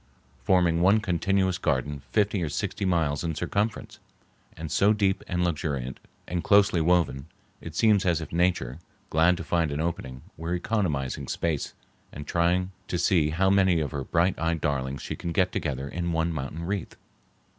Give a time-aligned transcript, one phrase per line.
[0.43, 3.99] forming one continuous garden fifty or sixty miles in circumference,
[4.57, 7.27] and so deep and luxuriant and closely woven
[7.61, 8.79] it seems as if Nature,
[9.11, 11.75] glad to find an opening, were economizing space
[12.11, 15.87] and trying to see how may of her bright eyed darlings she can get together
[15.87, 16.95] in one mountain wreath.